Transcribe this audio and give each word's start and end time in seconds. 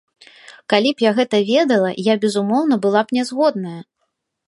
Калі 0.73 0.89
б 0.95 1.03
я 1.05 1.11
гэта 1.19 1.43
ведала, 1.51 1.91
я, 2.11 2.17
безумоўна, 2.25 2.83
была 2.87 3.01
б 3.09 3.17
нязгодная. 3.19 3.81